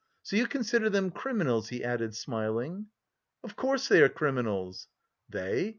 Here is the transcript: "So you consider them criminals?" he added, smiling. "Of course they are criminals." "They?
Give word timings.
"So 0.23 0.35
you 0.35 0.47
consider 0.47 0.89
them 0.89 1.11
criminals?" 1.11 1.69
he 1.69 1.83
added, 1.83 2.15
smiling. 2.15 2.87
"Of 3.43 3.55
course 3.55 3.87
they 3.87 4.01
are 4.01 4.09
criminals." 4.09 4.87
"They? 5.29 5.69